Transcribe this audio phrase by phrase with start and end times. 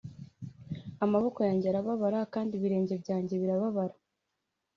[1.05, 3.95] amaboko yanjye arababara kandi ibirenge byanjye birababara;